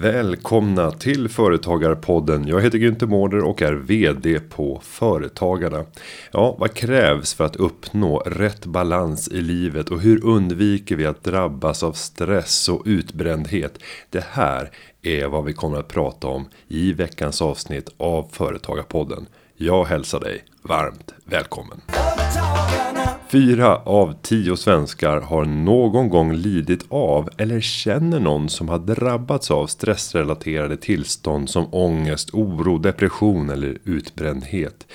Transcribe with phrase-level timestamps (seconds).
[0.00, 2.48] Välkomna till Företagarpodden.
[2.48, 5.84] Jag heter Günther Mårder och är VD på Företagarna.
[6.32, 11.24] Ja, vad krävs för att uppnå rätt balans i livet och hur undviker vi att
[11.24, 13.78] drabbas av stress och utbrändhet?
[14.10, 14.70] Det här
[15.02, 19.26] är vad vi kommer att prata om i veckans avsnitt av Företagarpodden.
[19.56, 21.80] Jag hälsar dig varmt välkommen.
[23.30, 29.50] Fyra av tio svenskar har någon gång lidit av eller känner någon som har drabbats
[29.50, 34.86] av stressrelaterade tillstånd som ångest, oro, depression eller utbrändhet.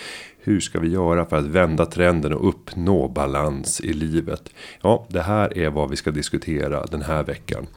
[0.47, 4.49] Hur ska vi göra för att vända trenden och uppnå balans i livet?
[4.81, 7.67] Ja, det här är vad vi ska diskutera den här veckan.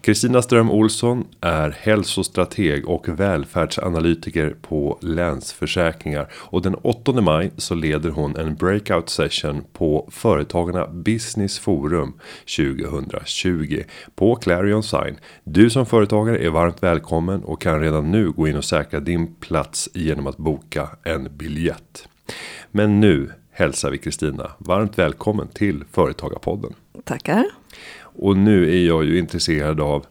[0.00, 8.10] Kristina Ström Olsson är hälsostrateg och välfärdsanalytiker på Länsförsäkringar och den 8 maj så leder
[8.10, 12.12] hon en breakout session på Företagarna Business Forum
[12.56, 13.82] 2020
[14.14, 15.16] på Clarion Sign.
[15.44, 19.34] Du som företagare är varmt välkommen och kan redan nu gå in och säkra din
[19.34, 22.09] plats genom att boka en biljett.
[22.70, 26.74] Men nu hälsar vi Kristina varmt välkommen till Företagarpodden.
[27.04, 27.44] Tackar.
[28.00, 30.06] Och nu är jag ju intresserad av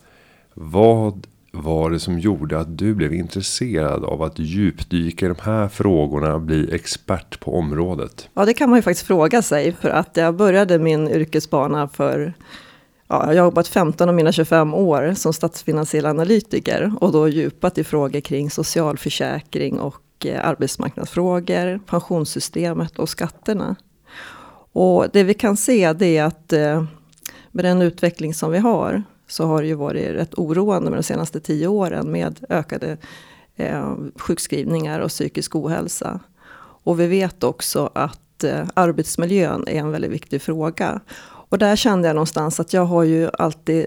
[0.54, 5.68] vad var det som gjorde att du blev intresserad av att djupdyka i de här
[5.68, 8.30] frågorna, bli expert på området?
[8.34, 12.34] Ja, det kan man ju faktiskt fråga sig för att jag började min yrkesbana för
[13.12, 17.78] Ja, jag har jobbat 15 av mina 25 år som statsfinansiell analytiker och då djupat
[17.78, 23.76] i frågor kring socialförsäkring och och eh, arbetsmarknadsfrågor, pensionssystemet och skatterna.
[24.72, 26.84] Och det vi kan se det är att eh,
[27.52, 31.04] med den utveckling som vi har så har det ju varit rätt oroande med de
[31.04, 32.98] senaste tio åren med ökade
[33.56, 36.20] eh, sjukskrivningar och psykisk ohälsa.
[36.84, 41.00] Och vi vet också att eh, arbetsmiljön är en väldigt viktig fråga.
[41.50, 43.86] Och där kände jag någonstans att jag har ju alltid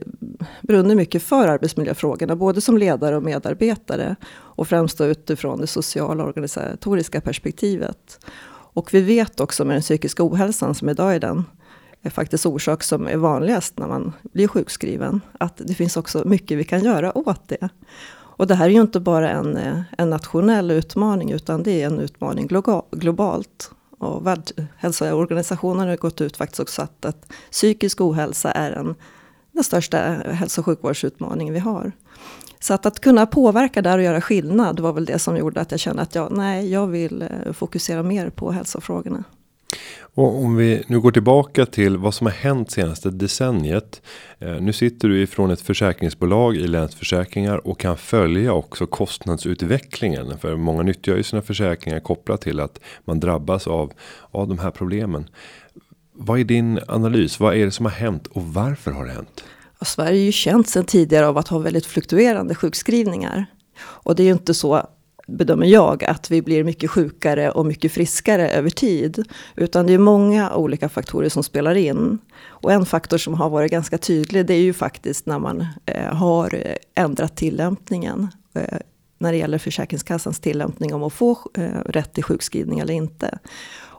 [0.62, 4.16] brunnit mycket för arbetsmiljöfrågorna, både som ledare och medarbetare.
[4.32, 8.26] Och främst då utifrån det sociala och organisatoriska perspektivet.
[8.74, 11.44] Och vi vet också med den psykiska ohälsan, som idag är den
[12.02, 16.58] är faktiskt orsak som är vanligast när man blir sjukskriven, att det finns också mycket
[16.58, 17.68] vi kan göra åt det.
[18.14, 19.58] Och det här är ju inte bara en,
[19.98, 22.48] en nationell utmaning, utan det är en utmaning
[22.90, 23.70] globalt.
[24.02, 28.94] Och Världshälsoorganisationen har gått ut faktiskt och sagt att psykisk ohälsa är en,
[29.52, 31.92] den största hälso och sjukvårdsutmaningen vi har.
[32.60, 35.70] Så att, att kunna påverka där och göra skillnad var väl det som gjorde att
[35.70, 39.24] jag kände att jag, nej, jag vill eh, fokusera mer på hälsofrågorna.
[40.14, 44.02] Och om vi nu går tillbaka till vad som har hänt senaste decenniet.
[44.38, 50.38] Eh, nu sitter du ifrån ett försäkringsbolag i Länsförsäkringar och kan följa också kostnadsutvecklingen.
[50.38, 53.92] För många nyttjar ju sina försäkringar kopplat till att man drabbas av,
[54.30, 55.28] av de här problemen.
[56.12, 57.40] Vad är din analys?
[57.40, 59.44] Vad är det som har hänt och varför har det hänt?
[59.78, 63.46] Ja, Sverige är ju känt sedan tidigare av att ha väldigt fluktuerande sjukskrivningar.
[63.78, 64.86] Och det är ju inte så
[65.26, 69.24] bedömer jag, att vi blir mycket sjukare och mycket friskare över tid.
[69.56, 72.18] Utan det är många olika faktorer som spelar in.
[72.46, 76.14] Och en faktor som har varit ganska tydlig, det är ju faktiskt när man eh,
[76.14, 78.28] har ändrat tillämpningen.
[78.54, 78.78] Eh,
[79.18, 83.38] när det gäller Försäkringskassans tillämpning om att få eh, rätt till sjukskrivning eller inte.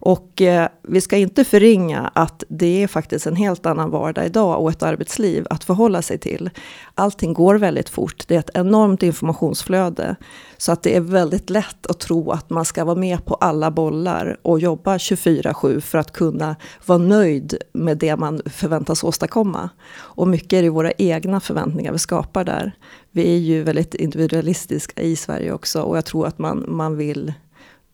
[0.06, 4.62] Och eh, vi ska inte förringa att det är faktiskt en helt annan vardag idag
[4.62, 6.50] och ett arbetsliv att förhålla sig till.
[6.96, 10.16] Allting går väldigt fort, det är ett enormt informationsflöde.
[10.58, 13.72] Så att det är väldigt lätt att tro att man ska vara med på alla
[13.72, 19.70] bollar och jobba 24-7 för att kunna vara nöjd med det man förväntas åstadkomma.
[19.96, 22.72] Och mycket är det våra egna förväntningar vi skapar där.
[23.12, 27.34] Vi är ju väldigt individualistiska i Sverige också och jag tror att man, man vill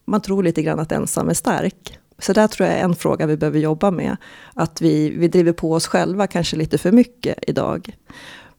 [0.09, 1.99] man tror lite grann att ensam är stark.
[2.19, 4.17] Så där tror jag är en fråga vi behöver jobba med.
[4.53, 7.95] Att vi, vi driver på oss själva kanske lite för mycket idag.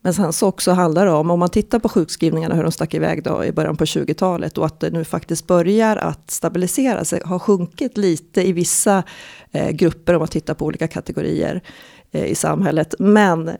[0.02, 2.94] Men sen så också handlar det om, om man tittar på sjukskrivningarna, hur de stack
[2.94, 7.22] iväg då i början på 20-talet och att det nu faktiskt börjar att stabilisera sig,
[7.24, 9.02] har sjunkit lite i vissa
[9.50, 11.62] eh, grupper om man tittar på olika kategorier
[12.10, 12.94] eh, i samhället.
[12.98, 13.50] Men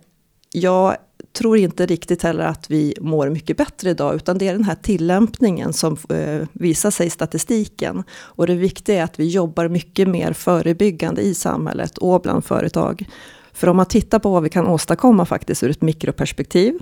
[0.53, 0.97] jag
[1.33, 4.75] tror inte riktigt heller att vi mår mycket bättre idag, utan det är den här
[4.75, 8.05] tillämpningen som eh, visar sig i statistiken.
[8.13, 13.09] Och det viktiga är att vi jobbar mycket mer förebyggande i samhället och bland företag.
[13.53, 16.79] För om man tittar på vad vi kan åstadkomma faktiskt ur ett mikroperspektiv,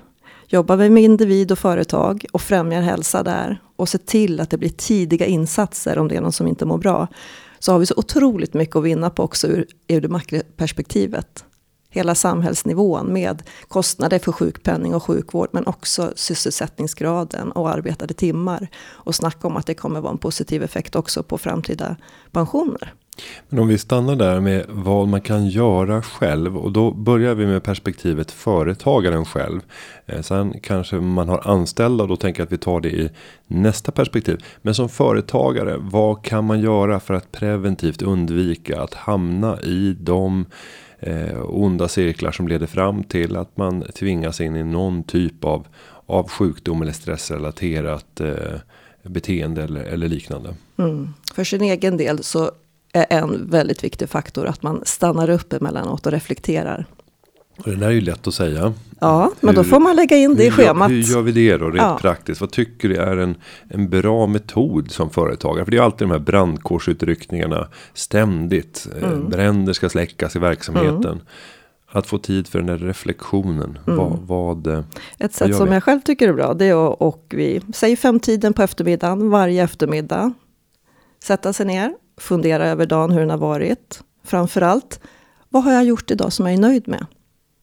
[0.46, 4.58] jobbar vi med individ och företag och främjar hälsa där och ser till att det
[4.58, 7.08] blir tidiga insatser om det är någon som inte mår bra,
[7.58, 11.44] så har vi så otroligt mycket att vinna på också ur, ur det makroperspektivet
[11.98, 18.68] hela samhällsnivån med kostnader för sjukpenning och sjukvård men också sysselsättningsgraden och arbetade timmar.
[18.86, 21.96] Och snacka om att det kommer vara en positiv effekt också på framtida
[22.32, 22.94] pensioner.
[23.48, 27.46] Men om vi stannar där med vad man kan göra själv och då börjar vi
[27.46, 29.60] med perspektivet företagaren själv.
[30.06, 33.10] Eh, sen kanske man har anställda och då tänker jag att vi tar det i
[33.46, 34.44] nästa perspektiv.
[34.62, 40.46] Men som företagare, vad kan man göra för att preventivt undvika att hamna i de
[40.98, 45.66] eh, onda cirklar som leder fram till att man tvingas in i någon typ av,
[46.06, 48.60] av sjukdom eller stressrelaterat eh,
[49.02, 50.54] beteende eller, eller liknande.
[50.78, 51.08] Mm.
[51.34, 52.50] För sin egen del så
[52.92, 56.86] är en väldigt viktig faktor att man stannar upp emellanåt och reflekterar.
[57.64, 58.74] Det där är ju lätt att säga.
[59.00, 60.90] Ja, men hur, då får man lägga in det i schemat.
[60.90, 61.98] Hur gör vi det då rent ja.
[62.00, 62.40] praktiskt?
[62.40, 63.36] Vad tycker du är en,
[63.68, 65.64] en bra metod som företagare?
[65.64, 68.88] För det är alltid de här brandkårsutryckningarna ständigt.
[69.02, 69.28] Eh, mm.
[69.28, 71.04] Bränder ska släckas i verksamheten.
[71.04, 71.24] Mm.
[71.90, 73.78] Att få tid för den där reflektionen.
[73.86, 73.98] Mm.
[73.98, 74.84] Vad, vad, eh,
[75.18, 76.54] Ett sätt som jag själv tycker är bra.
[76.54, 80.32] Det är att och vi säger femtiden på eftermiddagen varje eftermiddag.
[81.24, 84.00] Sätta sig ner fundera över dagen, hur den har varit.
[84.24, 85.00] Framförallt,
[85.48, 87.06] vad har jag gjort idag som jag är nöjd med?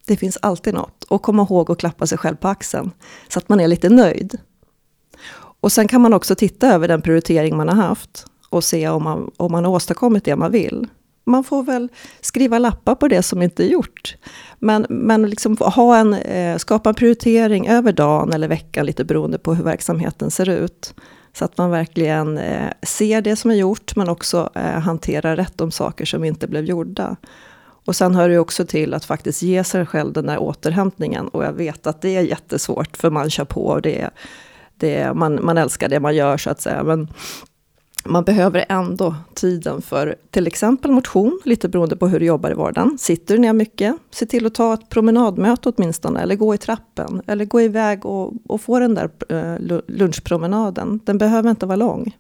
[0.08, 1.04] Det finns alltid något.
[1.04, 2.92] Och komma ihåg att klappa sig själv på axeln,
[3.28, 4.38] så att man är lite nöjd.
[5.60, 9.04] Och sen kan man också titta över den prioritering man har haft och se om
[9.04, 10.88] man, om man har åstadkommit det man vill.
[11.26, 11.90] Man får väl
[12.22, 14.16] skriva lappar på det som inte är gjort.
[14.60, 19.38] Men, men liksom ha en, eh, skapa en prioritering över dagen eller veckan, lite beroende
[19.38, 20.94] på hur verksamheten ser ut.
[21.36, 25.58] Så att man verkligen eh, ser det som är gjort, men också eh, hanterar rätt
[25.58, 27.16] de saker som inte blev gjorda.
[27.86, 31.28] Och sen hör det också till att faktiskt ge sig själv den där återhämtningen.
[31.28, 34.10] Och jag vet att det är jättesvårt, för man kör på och det,
[34.78, 36.84] det, man, man älskar det man gör så att säga.
[36.84, 37.08] Men
[38.06, 42.54] man behöver ändå tiden för till exempel motion, lite beroende på hur du jobbar i
[42.54, 42.98] vardagen.
[42.98, 47.22] Sitter du ner mycket, se till att ta ett promenadmöte åtminstone, eller gå i trappen,
[47.28, 51.00] eller gå iväg och, och få den där eh, lunchpromenaden.
[51.06, 52.18] Den behöver inte vara lång.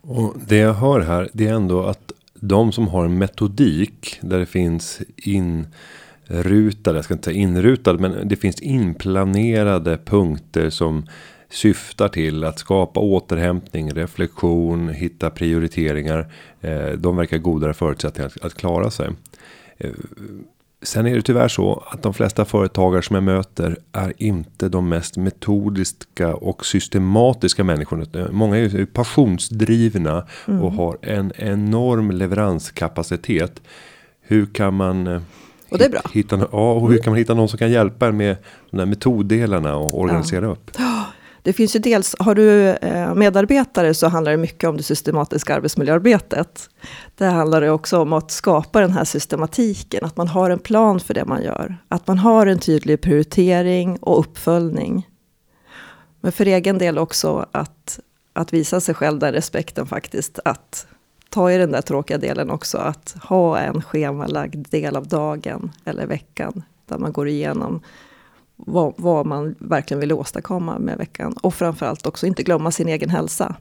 [0.00, 4.38] Och det jag hör här, det är ändå att de som har en metodik där
[4.38, 11.06] det finns inrutade, jag ska inte säga inrutade, men det finns inplanerade punkter som
[11.50, 16.32] syftar till att skapa återhämtning, reflektion, hitta prioriteringar.
[16.60, 19.10] Eh, de verkar godare förutsättningar att, klara sig.
[19.78, 19.90] Eh,
[20.82, 24.88] sen är det tyvärr så att de flesta företagare som jag möter är inte de
[24.88, 28.28] mest metodiska och systematiska människorna.
[28.30, 30.62] Många är passionsdrivna mm.
[30.62, 33.62] och har en enorm leveranskapacitet.
[34.20, 35.20] Hur kan man eh,
[35.74, 36.00] och det är bra.
[36.12, 38.36] Hitta, ja, och hur kan man hitta någon som kan hjälpa er med
[38.70, 40.52] de där metoddelarna och organisera ja.
[40.52, 40.70] upp?
[41.44, 45.54] Det finns ju dels, har du eh, medarbetare så handlar det mycket om det systematiska
[45.54, 46.70] arbetsmiljöarbetet.
[47.14, 51.00] Det handlar det också om att skapa den här systematiken, att man har en plan
[51.00, 51.76] för det man gör.
[51.88, 55.08] Att man har en tydlig prioritering och uppföljning.
[56.20, 58.00] Men för egen del också att,
[58.32, 60.38] att visa sig själv den respekten faktiskt.
[60.44, 60.86] Att
[61.28, 66.06] ta i den där tråkiga delen också, att ha en schemalagd del av dagen eller
[66.06, 66.62] veckan.
[66.86, 67.80] Där man går igenom
[68.56, 71.34] vad, vad man verkligen vill åstadkomma med veckan.
[71.42, 73.56] Och framförallt också inte glömma sin egen hälsa.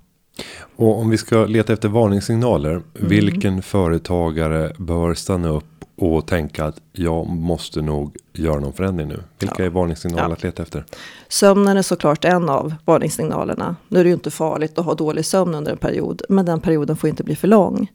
[0.75, 2.71] Och om vi ska leta efter varningssignaler.
[2.71, 2.83] Mm.
[2.93, 9.23] Vilken företagare bör stanna upp och tänka att jag måste nog göra någon förändring nu.
[9.39, 9.65] Vilka ja.
[9.65, 10.33] är varningssignaler ja.
[10.33, 10.85] att leta efter?
[11.27, 13.75] Sömnen är såklart en av varningssignalerna.
[13.87, 16.61] Nu är det ju inte farligt att ha dålig sömn under en period, men den
[16.61, 17.91] perioden får inte bli för lång.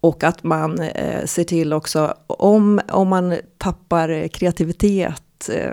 [0.00, 5.70] Och att man eh, ser till också om, om man tappar kreativitet eh,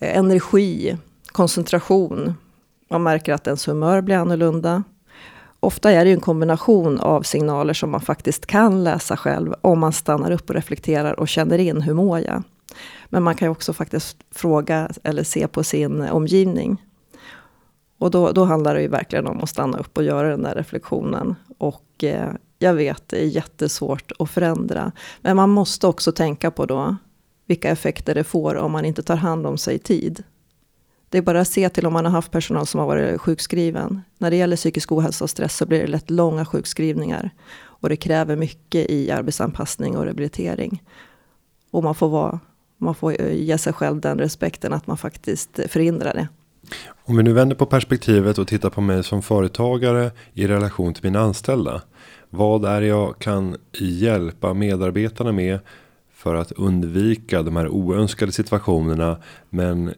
[0.00, 2.34] Eh, energi, koncentration.
[2.90, 4.82] Man märker att ens humör blir annorlunda.
[5.60, 9.92] Ofta är det en kombination av signaler som man faktiskt kan läsa själv om man
[9.92, 12.42] stannar upp och reflekterar och känner in hur mår jag.
[13.08, 16.82] Men man kan också faktiskt fråga eller se på sin omgivning.
[17.98, 20.54] Och då, då handlar det ju verkligen om att stanna upp och göra den där
[20.54, 21.34] reflektionen.
[21.58, 24.92] Och eh, jag vet, det är jättesvårt att förändra.
[25.20, 26.96] Men man måste också tänka på då
[27.46, 30.22] vilka effekter det får om man inte tar hand om sig i tid.
[31.08, 34.02] Det är bara att se till om man har haft personal som har varit sjukskriven.
[34.18, 37.30] När det gäller psykisk ohälsa och stress så blir det lätt långa sjukskrivningar.
[37.58, 40.82] Och det kräver mycket i arbetsanpassning och rehabilitering.
[41.70, 42.40] Och man får, vara,
[42.78, 46.28] man får ge sig själv den respekten att man faktiskt förhindrar det.
[47.04, 51.04] Om vi nu vänder på perspektivet och tittar på mig som företagare i relation till
[51.04, 51.82] mina anställda.
[52.30, 55.58] Vad är det jag kan hjälpa medarbetarna med
[56.26, 59.18] för att undvika de här oönskade situationerna.
[59.50, 59.94] Men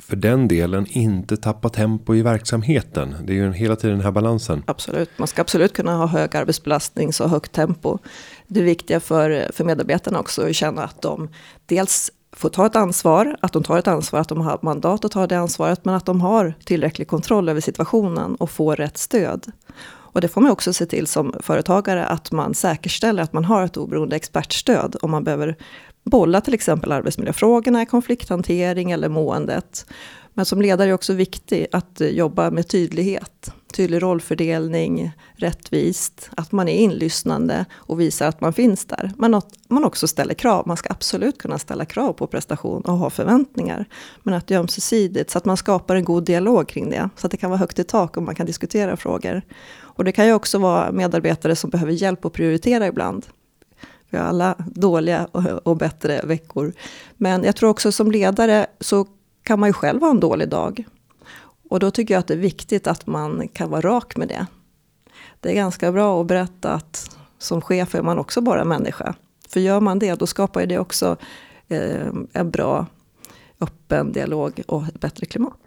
[0.00, 3.14] för den delen inte tappa tempo i verksamheten.
[3.24, 4.62] Det är ju hela tiden den här balansen.
[4.66, 7.98] Absolut, man ska absolut kunna ha hög arbetsbelastning så högt tempo.
[8.46, 11.28] Det viktiga för, för medarbetarna också är att känna att de
[11.66, 15.12] dels får ta ett ansvar, att de tar ett ansvar, att de har mandat att
[15.12, 19.52] ta det ansvaret, men att de har tillräcklig kontroll över situationen och får rätt stöd.
[20.12, 23.64] Och det får man också se till som företagare att man säkerställer att man har
[23.64, 25.56] ett oberoende expertstöd om man behöver
[26.04, 29.86] bolla till exempel arbetsmiljöfrågorna, konflikthantering eller måendet.
[30.34, 33.52] Men som ledare är det också viktigt att jobba med tydlighet.
[33.72, 39.12] Tydlig rollfördelning, rättvist, att man är inlyssnande och visar att man finns där.
[39.16, 40.66] Men att man också ställer krav.
[40.66, 43.84] Man ska absolut kunna ställa krav på prestation och ha förväntningar.
[44.22, 47.08] Men att det är ömsesidigt, så att man skapar en god dialog kring det.
[47.16, 49.42] Så att det kan vara högt i tak och man kan diskutera frågor.
[50.00, 53.26] Och det kan ju också vara medarbetare som behöver hjälp att prioritera ibland.
[54.10, 55.26] Vi har alla dåliga
[55.62, 56.72] och bättre veckor.
[57.16, 59.06] Men jag tror också som ledare så
[59.42, 60.84] kan man ju själv ha en dålig dag.
[61.70, 64.46] Och då tycker jag att det är viktigt att man kan vara rak med det.
[65.40, 69.14] Det är ganska bra att berätta att som chef är man också bara människa.
[69.48, 71.16] För gör man det, då skapar det också
[71.68, 72.86] eh, en bra
[73.60, 75.58] öppen dialog och ett bättre klimat.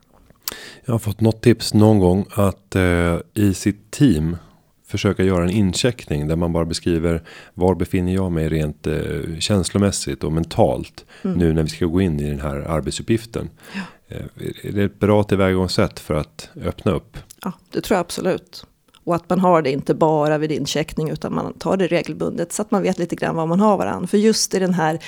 [0.86, 4.38] Jag har fått något tips någon gång att eh, i sitt team
[4.86, 7.24] försöka göra en incheckning där man bara beskriver
[7.54, 11.38] var befinner jag mig rent eh, känslomässigt och mentalt mm.
[11.38, 13.50] nu när vi ska gå in i den här arbetsuppgiften.
[13.74, 13.82] Ja.
[14.08, 14.26] Eh,
[14.64, 17.18] är det ett bra tillvägagångssätt för att öppna upp?
[17.44, 18.66] Ja, det tror jag absolut.
[19.04, 22.62] Och att man har det inte bara vid incheckning utan man tar det regelbundet så
[22.62, 24.08] att man vet lite grann vad man har varandra.
[24.08, 25.00] För just i den här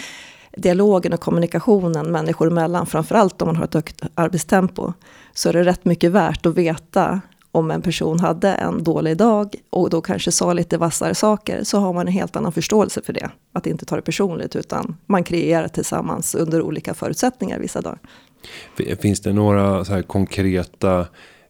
[0.57, 4.93] dialogen och kommunikationen människor emellan, framförallt om man har ett högt arbetstempo,
[5.33, 7.21] så är det rätt mycket värt att veta
[7.51, 11.79] om en person hade en dålig dag och då kanske sa lite vassare saker så
[11.79, 13.29] har man en helt annan förståelse för det.
[13.53, 18.00] Att inte ta det personligt utan man kreerar tillsammans under olika förutsättningar vissa dagar.
[19.00, 21.05] Finns det några så här konkreta eh,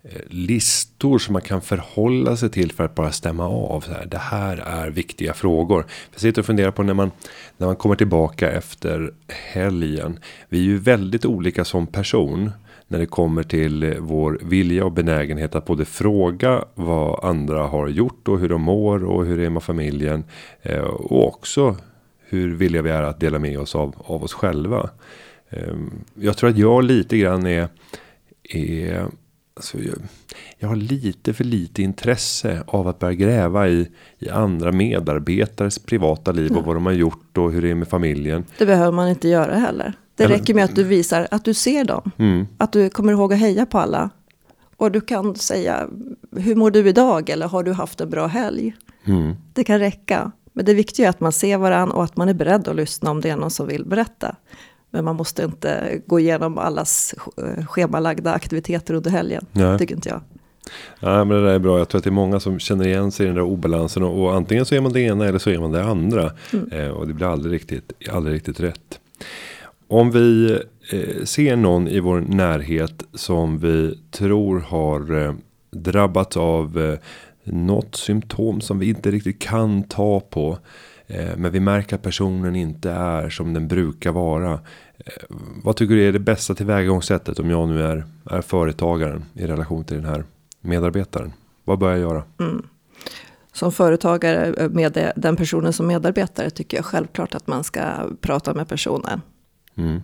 [0.09, 3.81] Eh, listor som man kan förhålla sig till för att bara stämma av.
[3.81, 5.85] Så här, det här är viktiga frågor.
[6.11, 7.11] Jag sitter och funderar på när man,
[7.57, 10.19] när man kommer tillbaka efter helgen.
[10.49, 12.51] Vi är ju väldigt olika som person
[12.87, 17.87] när det kommer till eh, vår vilja och benägenhet att både fråga vad andra har
[17.87, 20.23] gjort och hur de mår och hur det är med familjen.
[20.61, 21.77] Eh, och också
[22.27, 24.89] hur villiga vi är att dela med oss av, av oss själva.
[25.49, 27.67] Ehm, jag tror att jag lite grann är,
[28.43, 29.05] är
[29.55, 29.95] alltså jag,
[30.59, 36.31] jag, har lite för lite intresse av att börja gräva i, i andra medarbetares privata
[36.31, 38.45] liv och vad de har gjort och hur det är med familjen.
[38.57, 39.93] Det behöver man inte göra heller.
[40.15, 42.11] Det Eller, räcker med att du visar att du ser dem.
[42.17, 42.47] Mm.
[42.57, 44.09] Att du kommer ihåg att heja på alla.
[44.77, 45.87] Och du kan säga,
[46.31, 47.29] hur mår du idag?
[47.29, 48.75] Eller har du haft en bra helg?
[49.05, 49.35] Mm.
[49.53, 50.31] Det kan räcka.
[50.53, 53.11] Men det viktiga är att man ser varandra och att man är beredd att lyssna
[53.11, 54.35] om det är någon som vill berätta.
[54.95, 59.45] Men man måste inte gå igenom allas eh, schemalagda aktiviteter under helgen.
[59.51, 59.79] Nej.
[59.79, 60.21] Tycker inte jag.
[60.99, 61.77] Ja, men det där är bra.
[61.77, 64.03] Jag tror att det är många som känner igen sig i den där obalansen.
[64.03, 66.31] Och, och antingen så är man det ena eller så är man det andra.
[66.53, 66.71] Mm.
[66.71, 68.99] Eh, och det blir aldrig riktigt, aldrig riktigt rätt.
[69.87, 70.59] Om vi
[70.91, 75.33] eh, ser någon i vår närhet som vi tror har eh,
[75.71, 76.99] drabbats av eh,
[77.43, 80.57] något symptom som vi inte riktigt kan ta på.
[81.07, 84.59] Eh, men vi märker att personen inte är som den brukar vara.
[84.97, 89.47] Eh, vad tycker du är det bästa tillvägagångssättet om jag nu är, är företagaren i
[89.47, 90.23] relation till den här
[90.61, 91.33] medarbetaren?
[91.63, 92.23] Vad bör jag göra?
[92.39, 92.67] Mm.
[93.53, 97.81] Som företagare med den personen som medarbetare tycker jag självklart att man ska
[98.21, 99.21] prata med personen.
[99.75, 100.01] Mm.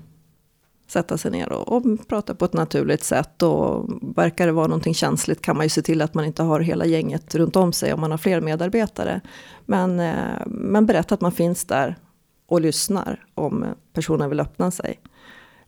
[0.87, 3.41] Sätta sig ner och, och, prata på ett naturligt sätt.
[3.41, 6.59] Och verkar det vara någonting känsligt kan man ju se till att man inte har
[6.59, 9.21] hela gänget runt om sig om man har fler medarbetare.
[9.65, 11.95] Men, eh, men berätta att man finns där
[12.51, 14.99] och lyssnar om personen vill öppna sig.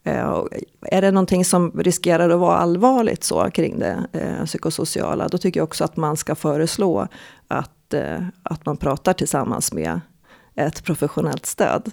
[0.03, 0.43] Eh,
[0.81, 5.59] är det någonting som riskerar att vara allvarligt så kring det eh, psykosociala, då tycker
[5.59, 7.07] jag också att man ska föreslå
[7.47, 10.01] att, eh, att man pratar tillsammans med
[10.55, 11.91] ett professionellt stöd.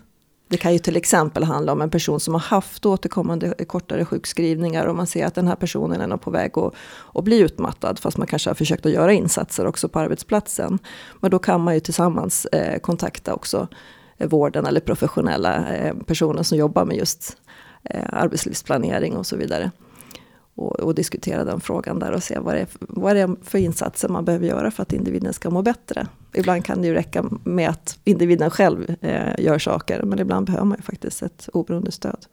[0.49, 4.87] Det kan ju till exempel handla om en person som har haft återkommande kortare sjukskrivningar
[4.87, 6.75] och man ser att den här personen är på väg att,
[7.14, 10.78] att bli utmattad fast man kanske har försökt att göra insatser också på arbetsplatsen.
[11.20, 13.68] Men då kan man ju tillsammans eh, kontakta också
[14.27, 17.37] vården eller professionella eh, personer som jobbar med just
[17.85, 19.71] eh, arbetslivsplanering och så vidare
[20.55, 23.59] och, och, diskutera den frågan där och se vad det, är, vad det är för
[23.59, 26.07] insatser man behöver göra för att individen ska må bättre.
[26.33, 30.65] Ibland kan det ju räcka med att individen själv eh, gör saker, men ibland behöver
[30.65, 32.27] man ju faktiskt ett oberoende stöd.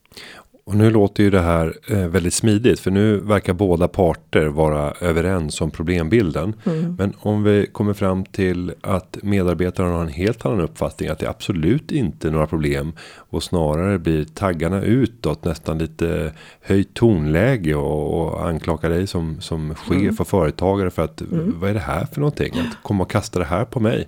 [0.68, 4.92] Och nu låter ju det här eh, väldigt smidigt för nu verkar båda parter vara
[5.02, 6.54] överens om problembilden.
[6.66, 6.96] Mm.
[7.00, 11.30] Men om vi kommer fram till att medarbetaren har en helt annan uppfattning att det
[11.30, 12.94] absolut inte är några problem
[13.30, 19.76] och snarare blir taggarna utåt nästan lite höjt tonläge och, och anklagar dig som som
[19.76, 20.16] chef mm.
[20.20, 21.60] och företagare för att mm.
[21.60, 24.08] vad är det här för någonting att komma och kasta det här på mig.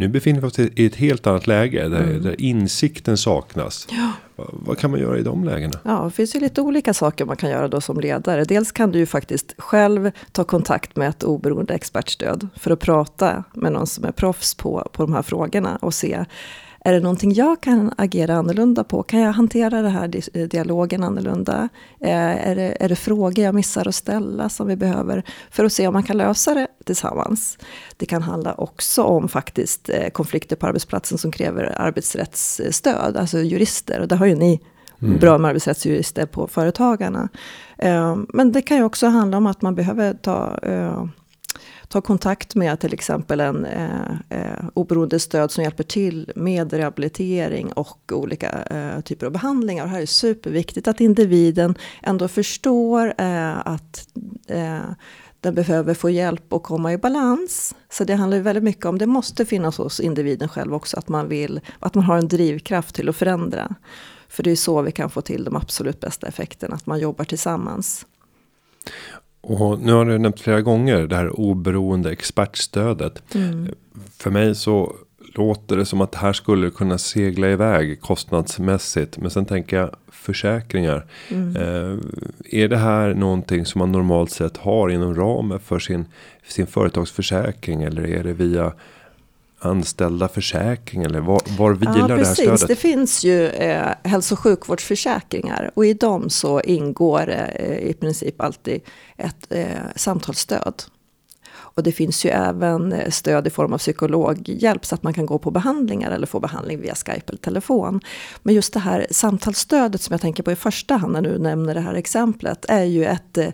[0.00, 2.22] Nu befinner vi oss i ett helt annat läge där, Mm.
[2.22, 3.88] där insikten saknas.
[3.90, 4.12] Ja.
[4.52, 5.78] Vad, kan man göra i de lägena?
[5.84, 8.44] Ja, det finns ju lite olika saker man kan göra då som ledare.
[8.44, 13.44] Dels kan du ju faktiskt själv ta kontakt med ett oberoende expertstöd för att prata
[13.54, 16.24] med någon som är proffs på, på de här frågorna och se
[16.84, 19.02] är det någonting jag kan agera annorlunda på?
[19.02, 21.68] Kan jag hantera den här dis- dialogen annorlunda?
[22.00, 25.72] Eh, är, det, är det frågor jag missar att ställa som vi behöver för att
[25.72, 27.58] se om man kan lösa det tillsammans?
[27.96, 34.00] Det kan handla också om faktiskt eh, konflikter på arbetsplatsen som kräver arbetsrättsstöd, alltså jurister.
[34.00, 34.60] Och det har ju ni
[35.20, 37.28] bra med arbetsrättsjurister på företagarna.
[37.78, 41.04] Eh, Men det kan ju också handla om att man behöver ta, eh,
[41.90, 47.72] ta kontakt med till exempel en eh, eh, oberoende stöd som hjälper till med rehabilitering
[47.72, 49.84] och olika eh, typer av behandlingar.
[49.84, 54.08] Och här är superviktigt att individen ändå förstår eh, att
[54.46, 54.90] eh,
[55.40, 57.74] den behöver få hjälp att komma i balans.
[57.88, 61.08] Så det handlar ju väldigt mycket om, det måste finnas hos individen själv också, att
[61.08, 63.74] man vill, att man har en drivkraft till att förändra.
[64.28, 67.24] För det är så vi kan få till de absolut bästa effekterna, att man jobbar
[67.24, 68.06] tillsammans.
[69.40, 73.22] Och nu har du nämnt flera gånger det här oberoende expertstödet.
[74.18, 74.94] För mig så
[75.34, 79.18] låter det som att det här skulle kunna segla iväg kostnadsmässigt.
[79.18, 81.06] Men sen tänker jag försäkringar.
[81.30, 81.98] Eh,
[82.50, 86.04] är det här någonting som man normalt sett har inom ramen för sin,
[86.46, 87.82] sin företagsförsäkring?
[87.82, 88.72] Eller är det via
[89.60, 91.02] anställda försäkring?
[91.02, 92.44] Eller var, var vilar Ja, det här precis.
[92.44, 92.68] stödet?
[92.68, 98.40] Det finns ju eh, hälso och sjukvårdsförsäkringar och i dem så ingår eh, i princip
[98.40, 98.80] alltid
[99.16, 100.82] ett eh, samtalsstöd.
[101.80, 105.26] Och det finns ju även eh, stöd i form av psykologhjälp så att man kan
[105.26, 108.00] gå på behandlingar eller få behandling via Skype eller telefon.
[108.42, 111.74] Men just det här samtalsstödet som jag tänker på i första hand när du nämner
[111.74, 113.48] det här exemplet är ju ett eh,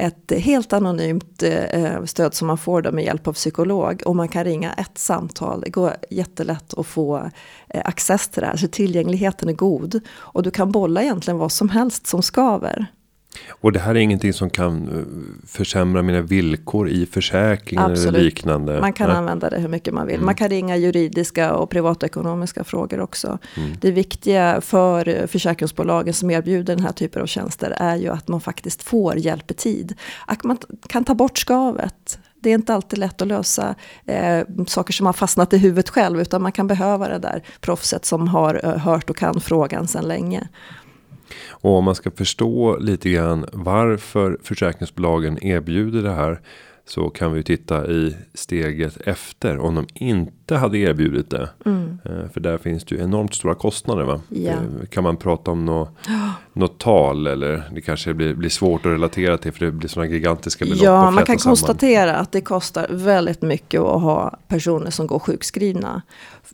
[0.00, 4.02] ett helt anonymt eh, stöd som man får då med hjälp av psykolog.
[4.06, 5.60] Och man kan ringa ett samtal.
[5.60, 7.30] Det går jättelätt att få
[7.68, 8.56] eh, access till det här.
[8.56, 10.00] Så tillgängligheten är god.
[10.10, 12.86] Och du kan bolla egentligen vad som helst som skaver.
[13.50, 18.22] Och det här är ingenting som kan eh, försämra mina villkor i försäkringen eller Absolut.
[18.22, 18.80] liknande.
[18.80, 19.16] Man kan Nej.
[19.16, 20.20] använda det hur mycket man vill.
[20.20, 23.38] Man kan ringa juridiska och privatekonomiska frågor också.
[23.80, 28.28] Det viktiga för eh, försäkringsbolagen som erbjuder den här typen av tjänster är ju att
[28.28, 29.94] man faktiskt får hjälp i tid.
[30.26, 32.18] Att man kan ta bort skavet.
[32.42, 33.74] Det är inte alltid lätt att lösa
[34.06, 38.04] eh, saker som har fastnat i huvudet själv, utan man kan behöva det där proffset
[38.04, 40.48] som har eh, hört och kan frågan sedan länge.
[41.50, 46.40] Och om man ska förstå lite grann varför försäkringsbolagen erbjuder det här.
[46.86, 51.48] Så kan vi titta i steget efter om de inte hade erbjudit det.
[52.04, 54.20] Eh, För där finns det ju enormt stora kostnader va?
[54.28, 54.50] Ja.
[54.50, 55.88] Eh, Kan man prata om något,
[56.52, 60.10] något tal eller det kanske blir, blir svårt att relatera till för det blir sådana
[60.12, 60.82] gigantiska belopp.
[60.82, 61.50] Ja, man kan samman.
[61.56, 66.02] konstatera att det kostar väldigt mycket att ha personer som går sjukskrivna.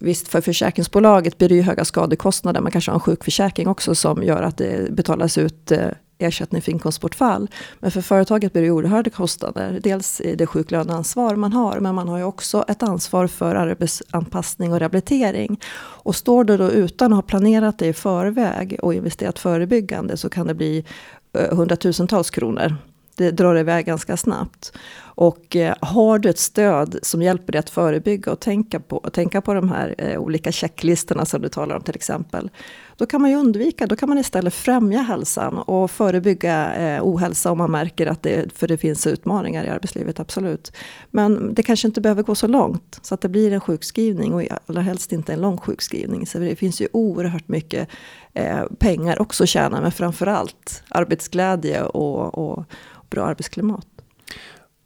[0.00, 2.60] Visst, för försäkringsbolaget blir det ju höga skadekostnader.
[2.60, 5.78] Man kanske har en sjukförsäkring också som gör att det betalas ut eh,
[6.18, 7.50] ersättning för inkomstbortfall.
[7.80, 9.80] Men för företaget blir det oerhörda kostnader.
[9.82, 14.72] Dels i det sjuklöneansvar man har, men man har ju också ett ansvar för arbetsanpassning
[14.72, 15.60] och rehabilitering.
[15.76, 20.28] Och står du då utan att ha planerat det i förväg och investerat förebyggande så
[20.28, 20.84] kan det bli
[21.32, 22.76] eh, hundratusentals kronor.
[23.16, 24.72] Det drar iväg ganska snabbt.
[25.18, 29.40] Och eh, har du ett stöd som hjälper dig att förebygga och tänka på, tänka
[29.40, 32.50] på de här eh, olika checklistorna som du talar om till exempel.
[32.96, 37.50] Då kan man ju undvika, då kan man istället främja hälsan och förebygga eh, ohälsa
[37.50, 40.72] om man märker att det, för det finns utmaningar i arbetslivet, absolut.
[41.10, 44.42] Men det kanske inte behöver gå så långt så att det blir en sjukskrivning och
[44.66, 46.26] allra helst inte en lång sjukskrivning.
[46.26, 47.88] Så det finns ju oerhört mycket
[48.34, 52.64] eh, pengar också att tjäna, men framförallt arbetsglädje och, och
[53.10, 53.95] bra arbetsklimat.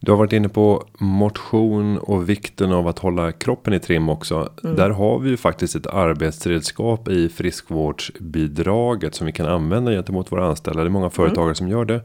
[0.03, 4.49] Du har varit inne på motion och vikten av att hålla kroppen i trim också.
[4.63, 10.47] Där har vi ju faktiskt ett arbetsredskap i friskvårdsbidraget som vi kan använda gentemot våra
[10.49, 10.83] anställda.
[10.83, 12.01] Det är många företagare som gör det.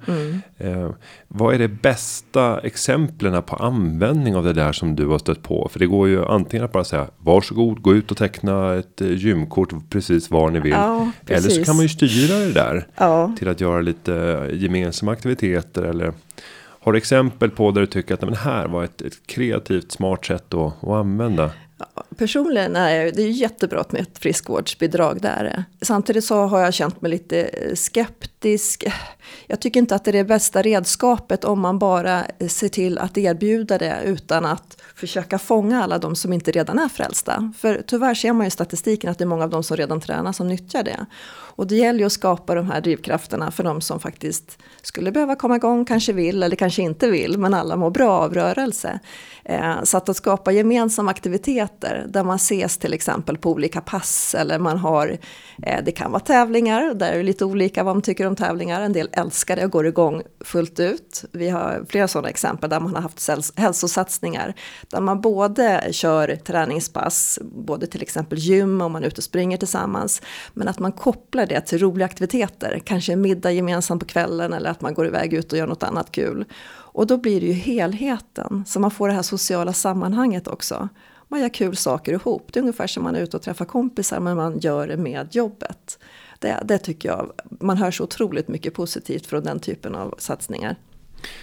[0.58, 0.90] Eh,
[1.28, 5.70] vad är det bästa exemplen på användning av det där som du har stött på?
[5.72, 9.12] För det går ju antingen att bara säga varsågod, gå ut och teckna ett eh,
[9.12, 10.72] gymkort precis var ni vill.
[10.72, 13.32] Ja, Eller så kan man ju styra det där Ja.
[13.40, 14.12] till att göra lite
[14.54, 16.14] gemensamma aktiviteter eller
[16.86, 19.92] har du exempel på där du tycker att det men här var ett, ett kreativt
[19.92, 21.52] smart sätt att, att använda?
[22.18, 25.64] Personligen är det är ju jättebra med ett friskvårdsbidrag där.
[25.82, 28.86] Samtidigt så har jag känt mig lite eh, skeptisk.
[29.48, 32.98] Jag tycker inte att det är det bästa redskapet om man bara eh, ser till
[32.98, 37.54] att erbjuda det utan att försöka fånga alla de som inte redan är frälsta.
[37.58, 40.02] För tyvärr ser man ju i statistiken att det är många av de som redan
[40.02, 41.06] tränar som nyttjar det.
[41.58, 45.36] Och det gäller ju att skapa de här drivkrafterna för de som faktiskt skulle behöva
[45.36, 49.00] komma igång, kanske vill eller kanske inte vill, men alla mår bra av rörelse.
[49.44, 53.82] Eh, så att, att skapa gemensam aktivitet aktiviteter där man ses till exempel på olika
[53.82, 55.18] pass eller man har,
[55.64, 58.82] eh, det kan vara tävlingar, där är det lite olika vad man tycker om tävlingar.
[58.82, 61.26] En del älskar det och går igång fullt ut.
[61.32, 64.54] Vi har flera sådana exempel där man har haft hälsosatsningar
[64.90, 69.58] där man både kör träningspass, både till exempel gym om man är ute och springer
[69.58, 70.22] tillsammans,
[70.54, 74.70] men att man kopplar det till roliga aktiviteter, kanske en middag gemensamt på kvällen eller
[74.70, 76.46] att man går iväg ut och gör något annat kul.
[76.96, 80.90] Och då blir det ju helheten, så man får det här sociala sammanhanget också.
[81.36, 84.20] Man gör kul saker ihop, det är ungefär som man är ute och träffar kompisar
[84.20, 86.00] men man gör det med jobbet.
[86.40, 90.76] Det, det tycker jag, man hör så otroligt mycket positivt från den typen av satsningar.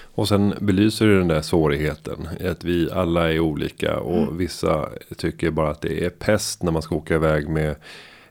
[0.02, 2.28] Och sen belyser du den där svårigheten.
[2.50, 3.98] Att vi alla är olika.
[3.98, 4.36] Och mm.
[4.36, 7.76] vissa tycker bara att det är pest när man ska åka iväg med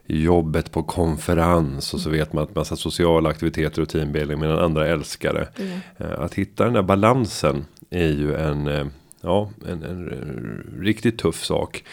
[0.06, 4.88] jobbet på konferens och så vet man att massa sociala aktiviteter och teambuilding medan andra
[4.88, 5.62] älskar det.
[5.62, 5.80] Mm.
[6.18, 8.86] Att hitta den där balansen är ju en, eh,
[9.22, 11.84] ja, en, en riktigt tuff sak.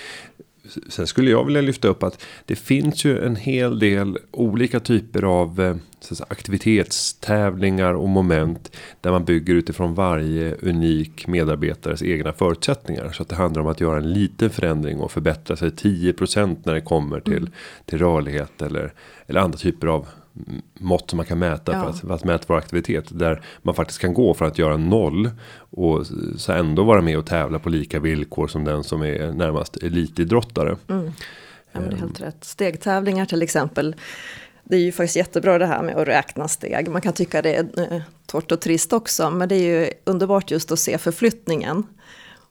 [0.88, 5.24] Sen skulle jag vilja lyfta upp att det finns ju en hel del olika typer
[5.24, 8.76] av eh, säga, aktivitetstävlingar och moment.
[9.02, 13.12] Där man bygger utifrån varje unik medarbetares egna förutsättningar.
[13.12, 16.74] Så att det handlar om att göra en liten förändring och förbättra sig 10% när
[16.74, 17.52] det kommer till, mm.
[17.86, 18.94] till rörlighet eller,
[19.28, 20.08] eller andra typer av
[20.74, 21.82] mått som man kan mäta ja.
[21.82, 23.20] för, att, för att mäta vår aktivitet.
[23.20, 25.30] Där man faktiskt kan gå för att göra noll.
[25.70, 29.78] Och så ändå vara med och tävla på lika villkor som den som är närmast
[29.78, 30.78] elitidrottare.
[30.88, 31.12] Mm.
[31.72, 32.44] Ja, men det är helt rätt.
[32.44, 33.96] Stegtävlingar till exempel.
[34.64, 36.90] Det är ju faktiskt jättebra det här med att räkna steg.
[36.90, 39.32] Man kan tycka det är eh, torrt och trist också.
[39.32, 41.84] Men det är ju underbart just att se förflyttningen.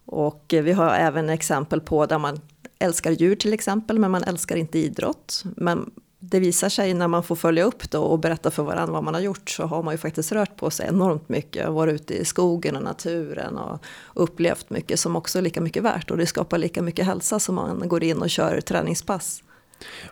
[0.05, 2.41] Och eh, vi har även exempel på där man
[2.79, 3.99] älskar djur till exempel.
[3.99, 5.43] Men man älskar inte idrott.
[5.57, 9.05] Men det visar sig när man får följa upp då och berätta för varandra vad
[9.05, 11.69] man har gjort så har man ju faktiskt rört på sig enormt mycket.
[11.69, 13.81] Varit ute i skogen och naturen och
[14.15, 17.55] upplevt mycket som också är lika mycket värt och det skapar lika mycket hälsa som
[17.55, 19.43] man går in och kör träningspass.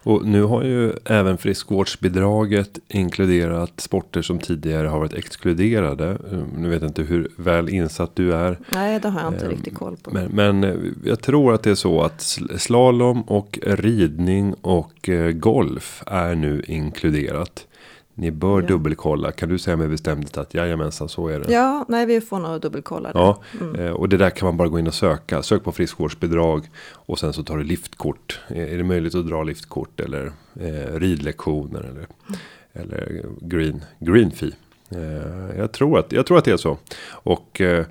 [0.03, 6.19] Och nu har ju även friskvårdsbidraget inkluderat sporter som tidigare har varit exkluderade.
[6.57, 8.59] Nu vet jag inte hur väl insatt du är.
[8.69, 10.11] Nej, det har jag inte um, riktigt koll på.
[10.11, 10.75] Men, men, eh,
[11.05, 16.65] jag tror att det är så att slalom och ridning och eh, golf är nu
[16.67, 17.67] inkluderat.
[18.19, 18.69] Ni bör ja.
[18.69, 19.33] dubbelkolla.
[19.33, 21.53] Kan du säga med bestämdhet att jajamensan så är det?
[21.53, 23.19] Ja, nej vi får nog dubbelkolla det.
[23.19, 23.75] Ja, mm.
[23.75, 25.43] Eh, och det där kan man bara gå in och söka.
[25.43, 28.41] Sök på friskvårdsbidrag och sen så tar du liftkort.
[28.49, 32.41] Är det möjligt att dra liftkort eller eh, ridlektioner eller, mm.
[32.73, 34.53] eller green, green fee?
[34.89, 36.79] Eh, jag, tror att, jag tror att det är så.
[37.09, 37.87] Och eh,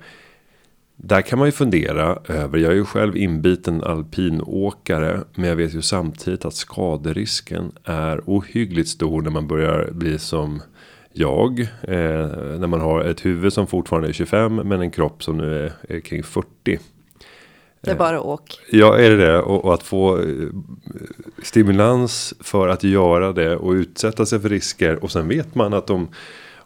[0.96, 2.58] där kan man ju fundera över.
[2.58, 5.20] Jag är ju själv inbiten alpinåkare.
[5.34, 10.62] Men jag vet ju samtidigt att skaderisken är ohyggligt stor när man börjar bli som
[11.12, 11.60] jag.
[11.82, 12.26] Eh,
[12.58, 15.72] när man har ett huvud som fortfarande är 25 men en kropp som nu är,
[15.88, 16.78] är kring 40.
[17.80, 18.58] Det är bara åk.
[18.70, 19.38] Ja, är det det?
[19.38, 20.48] Och, och, att få eh,
[21.42, 25.04] stimulans för att göra det och utsätta sig för risker.
[25.04, 26.08] Och sen vet man att de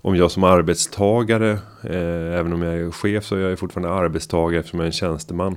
[0.02, 1.50] om jag som arbetstagare,
[1.84, 4.92] eh, även om jag är chef så är jag fortfarande arbetstagare eftersom jag är en
[4.92, 5.56] tjänsteman.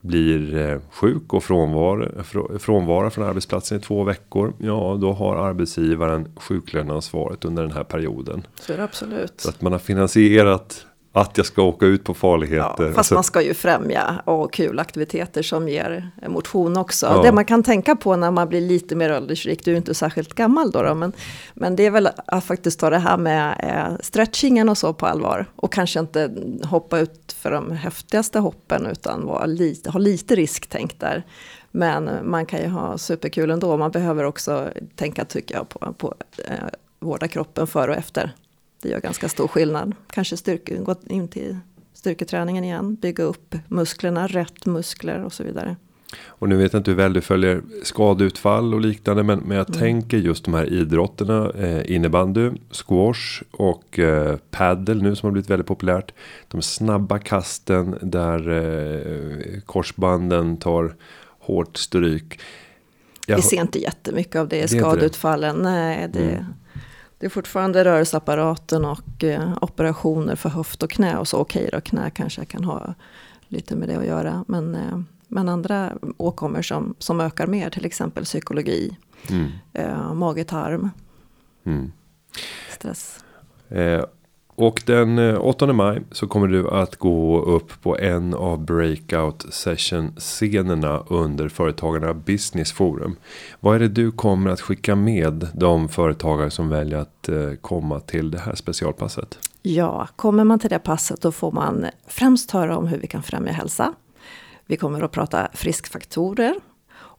[0.00, 2.22] Blir eh, sjuk och frånvaro,
[2.58, 4.52] frånvara från arbetsplatsen i två veckor.
[4.58, 8.46] Ja, då har arbetsgivaren sjuklöneansvaret under den här perioden.
[8.60, 9.40] Så är det absolut.
[9.40, 12.84] Så att man har finansierat att jag ska åka ut på farligheter.
[12.84, 17.06] Ja, fast man ska ju främja och kul aktiviteter som ger motion också.
[17.06, 17.22] Ja.
[17.22, 20.34] Det man kan tänka på när man blir lite mer åldersrik, du är inte särskilt
[20.34, 21.12] gammal då, då men,
[21.54, 25.06] men det är väl att faktiskt ta det här med eh, stretchingen och så på
[25.06, 25.46] allvar.
[25.56, 26.30] Och kanske inte
[26.64, 31.22] hoppa ut för de häftigaste hoppen utan vara lite, ha lite risktänk där.
[31.70, 33.76] Men man kan ju ha superkul ändå.
[33.76, 36.14] Man behöver också tänka, tycker jag, på, på
[36.48, 36.54] eh,
[37.00, 38.34] vårda kroppen före och efter.
[38.82, 39.94] Det gör ganska stor skillnad.
[40.06, 41.56] Kanske styrke, gå in till
[41.94, 45.76] styrketräningen igen, bygga upp musklerna, rätt muskler och så vidare.
[46.26, 49.22] Och nu vet jag inte hur väl du följer skadeutfall och liknande.
[49.22, 49.80] Men, men jag mm.
[49.80, 51.50] tänker just de här idrotterna.
[51.50, 56.14] Eh, innebandy, squash och eh, paddle nu som har blivit väldigt populärt.
[56.48, 60.94] De snabba kasten där eh, korsbanden tar
[61.38, 62.40] hårt stryk.
[63.26, 65.56] Jag, Vi ser inte jättemycket av det i skadeutfallen.
[65.56, 66.44] Nej, det, mm.
[67.22, 71.18] Det är fortfarande rörelseapparaten och eh, operationer för höft och knä.
[71.18, 72.94] Och så okej okay då, knä kanske kan ha
[73.48, 74.44] lite med det att göra.
[74.48, 78.96] Men, eh, men andra åkommor som, som ökar mer, till exempel psykologi,
[79.30, 79.50] mm.
[79.72, 80.90] eh, mage-tarm,
[81.64, 81.92] mm.
[82.70, 83.24] stress.
[84.54, 89.46] Och den eh, 8 maj så kommer du att gå upp på en av breakout
[89.50, 93.16] session scenerna under Företagarna Business Forum.
[93.60, 98.00] Vad är det du kommer att skicka med de företagare som väljer att eh, komma
[98.00, 99.38] till det här specialpasset?
[99.62, 103.22] Ja, kommer man till det passet då får man främst höra om hur vi kan
[103.22, 103.94] främja hälsa.
[104.66, 106.54] Vi kommer att prata friskfaktorer.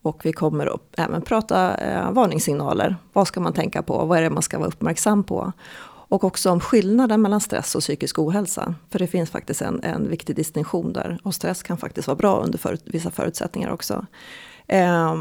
[0.03, 2.95] Och vi kommer att även prata eh, varningssignaler.
[3.13, 4.05] Vad ska man tänka på?
[4.05, 5.51] Vad är det man ska vara uppmärksam på?
[6.13, 8.75] Och också om skillnaden mellan stress och psykisk ohälsa.
[8.89, 11.19] För det finns faktiskt en, en viktig distinktion där.
[11.23, 14.05] Och stress kan faktiskt vara bra under för, vissa förutsättningar också.
[14.67, 15.15] Eh,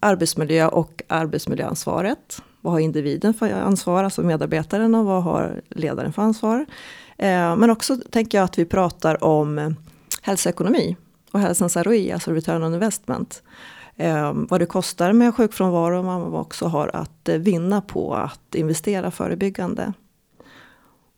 [0.00, 2.42] arbetsmiljö och arbetsmiljöansvaret.
[2.60, 6.66] Vad har individen för ansvar, alltså medarbetaren och vad har ledaren för ansvar?
[7.16, 9.74] Eh, men också tänker jag att vi pratar om
[10.22, 10.96] hälsoekonomi
[11.32, 13.42] och hälsans ROI, alltså return on investment.
[13.96, 19.10] Eh, vad det kostar med sjukfrånvaro, Vad man också har att vinna på att investera
[19.10, 19.92] förebyggande.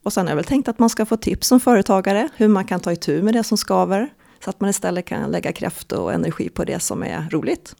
[0.03, 2.65] Och sen har jag väl tänkt att man ska få tips som företagare hur man
[2.65, 4.09] kan ta itu med det som skaver.
[4.43, 7.75] Så att man istället kan lägga kraft och energi på det som är roligt.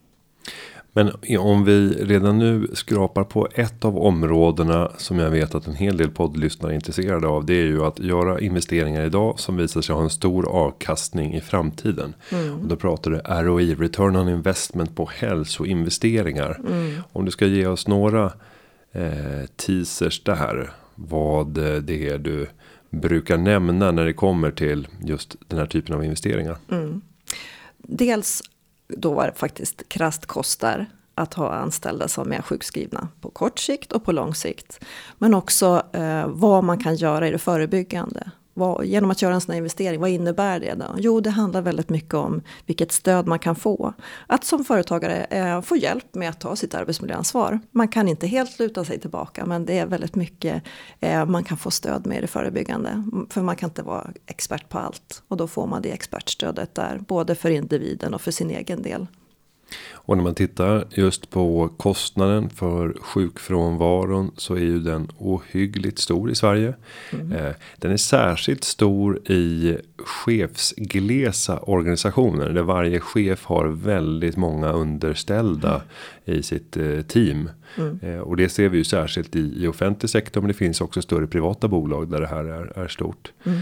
[0.93, 5.75] Men om vi redan nu skrapar på ett av områdena som jag vet att en
[5.75, 7.45] hel del poddlyssnare är intresserade av.
[7.45, 11.41] Det är ju att göra investeringar idag som visar sig ha en stor avkastning i
[11.41, 12.13] framtiden.
[12.31, 12.59] Mm.
[12.59, 16.59] Och då pratar du ROI, return on investment på hälsoinvesteringar.
[16.67, 17.01] Mm.
[17.11, 18.25] Om du ska ge oss några
[18.91, 20.71] eh, teasers där.
[21.07, 22.47] Vad eh, det är du
[22.89, 26.57] brukar nämna när det kommer till just den här typen av investeringar.
[26.71, 27.01] Mm.
[27.77, 28.41] Dels
[28.87, 30.85] då var det faktiskt krasst kostar
[31.15, 34.79] att ha anställda som är sjukskrivna på kort sikt och på lång sikt.
[35.17, 38.31] Men också eh, vad man kan göra i det förebyggande.
[38.61, 40.95] Vad, genom att göra en sån här investering, vad innebär det då?
[40.97, 43.93] Jo, det handlar väldigt mycket om vilket stöd man kan få.
[44.27, 47.59] Att som företagare eh, få hjälp med att ta sitt arbetsmiljöansvar.
[47.71, 50.63] Man kan inte helt luta sig tillbaka, men det är väldigt mycket
[50.99, 52.89] eh, man kan få stöd med i det förebyggande.
[52.89, 55.23] Mm, för man kan inte vara expert på allt.
[55.27, 59.07] Och då får man det expertstödet där, både för individen och för sin egen del.
[59.91, 66.31] Och när man tittar just på kostnaden för sjukfrånvaron så är ju den ohyggligt stor
[66.31, 66.73] i Sverige.
[67.13, 67.31] Mm.
[67.31, 75.81] Eh, den är särskilt stor i chefsglesa organisationer där varje chef har väldigt många underställda
[76.25, 76.39] mm.
[76.39, 77.49] i sitt eh, team.
[77.77, 77.99] Mm.
[78.01, 81.01] Eh, och det ser vi ju särskilt i, i offentlig sektor men det finns också
[81.01, 83.31] större privata bolag där det här är, är stort.
[83.43, 83.59] Mm.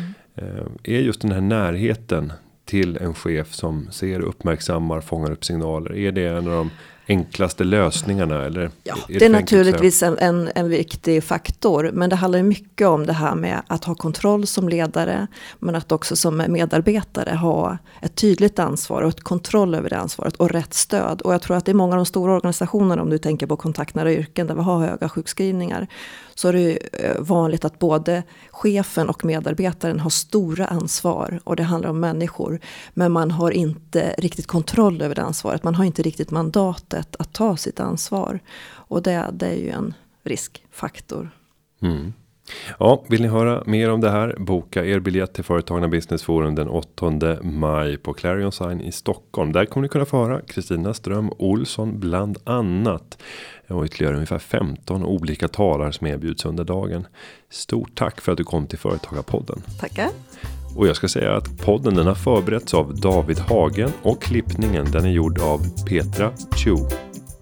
[0.83, 2.33] Är just den här närheten
[2.69, 5.95] till en chef som ser, uppmärksammar, fångar upp signaler?
[5.95, 6.69] Är det en av de
[7.07, 8.45] enklaste lösningarna?
[8.45, 11.91] Eller ja, är det, det är naturligtvis en, en, en, viktig faktor.
[11.93, 15.27] Men det handlar mycket om det här med att ha kontroll som ledare.
[15.59, 20.35] Men att också som medarbetare ha ett tydligt ansvar och ett kontroll över det ansvaret
[20.35, 21.21] och rätt stöd.
[21.21, 23.57] Och jag tror att det är många av de stora organisationerna, om du tänker på
[23.57, 25.87] kontaktnära yrken där vi har höga sjukskrivningar.
[26.39, 31.39] Så är det eh, vanligt att både chefen och medarbetaren har stora ansvar.
[31.43, 32.59] Och det handlar om människor.
[32.93, 35.63] Men man har inte riktigt kontroll över det ansvaret.
[35.63, 38.39] Man har inte riktigt mandatet att ta sitt ansvar.
[38.69, 41.29] Och det, det är ju en riskfaktor.
[41.81, 42.13] Mm.
[42.79, 44.35] Ja, vill ni höra mer om det här?
[44.39, 49.51] Boka er biljett till Företagarna Business Forum den 8 maj på Clarion Sign i Stockholm.
[49.51, 53.17] Där kommer ni kunna få höra Kristina Ström Olsson bland annat.
[53.67, 57.07] Och ytterligare ungefär 15 olika talare som erbjuds under dagen.
[57.49, 59.61] Stort tack för att du kom till Företagarpodden.
[59.79, 60.09] Tackar.
[60.75, 65.05] Och jag ska säga att podden den har förberetts av David Hagen och klippningen den
[65.05, 66.75] är gjord av Petra Chu.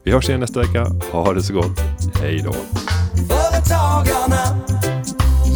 [0.03, 0.87] Vi hörs igen nästa vecka.
[1.11, 1.79] Ha det så gott.
[2.21, 2.53] Hej då.
[3.27, 4.76] Företagarna